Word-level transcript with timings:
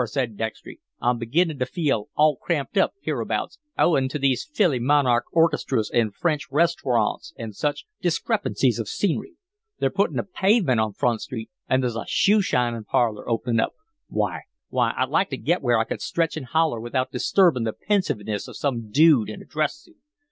said 0.07 0.35
Dextry. 0.35 0.79
"I'm 0.99 1.19
beginnin' 1.19 1.59
to 1.59 1.65
feel 1.67 2.09
all 2.15 2.35
cramped 2.35 2.75
up 2.75 2.93
hereabouts 3.03 3.59
owin' 3.77 4.09
to 4.09 4.17
these 4.17 4.49
fillymonarch 4.51 5.25
orchestras 5.31 5.91
an' 5.91 6.09
French 6.09 6.47
restarawnts 6.49 7.33
and 7.37 7.55
such 7.55 7.85
discrepancies 8.01 8.79
of 8.79 8.89
scenery. 8.89 9.35
They're 9.77 9.91
puttin' 9.91 10.17
a 10.17 10.23
pavement 10.23 10.79
on 10.79 10.93
Front 10.93 11.21
Street 11.21 11.51
and 11.69 11.83
there's 11.83 11.95
a 11.95 12.05
shoe 12.07 12.41
shinin' 12.41 12.85
parlor 12.85 13.29
opened 13.29 13.61
up. 13.61 13.73
Why, 14.07 14.39
I'd 14.75 15.09
like 15.09 15.29
to 15.29 15.37
get 15.37 15.61
where 15.61 15.77
I 15.77 15.83
could 15.83 16.01
stretch 16.01 16.35
an' 16.35 16.45
holler 16.45 16.79
without 16.79 17.11
disturbin' 17.11 17.63
the 17.63 17.71
pensiveness 17.73 18.47
of 18.47 18.57
some 18.57 18.89
dude 18.89 19.29
in 19.29 19.39
a 19.39 19.45
dress 19.45 19.75
suit. 19.75 19.97